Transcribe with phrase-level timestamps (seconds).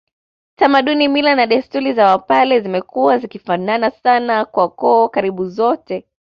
[0.55, 6.05] Tamaduni mila na desturi za wapare zimekuwa zikifanana sana kwa koo karibu zote